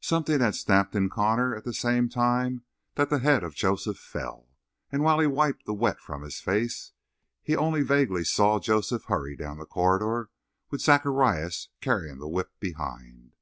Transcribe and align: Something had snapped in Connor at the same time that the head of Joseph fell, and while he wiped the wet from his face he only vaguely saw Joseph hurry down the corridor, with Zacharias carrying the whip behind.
Something 0.00 0.38
had 0.38 0.54
snapped 0.54 0.94
in 0.94 1.10
Connor 1.10 1.52
at 1.56 1.64
the 1.64 1.74
same 1.74 2.08
time 2.08 2.62
that 2.94 3.10
the 3.10 3.18
head 3.18 3.42
of 3.42 3.56
Joseph 3.56 3.98
fell, 3.98 4.48
and 4.92 5.02
while 5.02 5.18
he 5.18 5.26
wiped 5.26 5.66
the 5.66 5.74
wet 5.74 5.98
from 5.98 6.22
his 6.22 6.38
face 6.38 6.92
he 7.42 7.56
only 7.56 7.82
vaguely 7.82 8.22
saw 8.22 8.60
Joseph 8.60 9.06
hurry 9.06 9.34
down 9.34 9.58
the 9.58 9.66
corridor, 9.66 10.30
with 10.70 10.82
Zacharias 10.82 11.68
carrying 11.80 12.18
the 12.18 12.28
whip 12.28 12.52
behind. 12.60 13.32